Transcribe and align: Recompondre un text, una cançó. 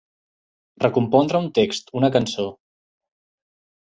Recompondre 0.83 1.41
un 1.43 1.51
text, 1.59 1.93
una 2.01 2.11
cançó. 2.17 2.47